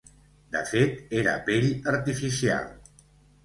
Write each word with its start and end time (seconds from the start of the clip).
De 0.55 0.63
fet, 0.69 0.95
era 1.21 1.37
pell 1.51 1.69
artificial. 1.95 2.69